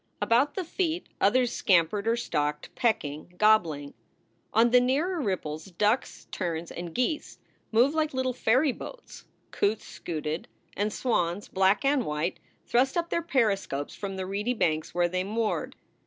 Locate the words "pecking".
2.73-3.35